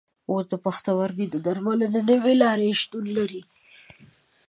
اوس 0.29 0.45
د 0.51 0.53
پښتورګو 0.65 1.25
د 1.29 1.35
درملنې 1.45 2.01
نوې 2.09 2.33
لارې 2.43 2.69
شتون 2.81 3.05
لري. 3.17 3.41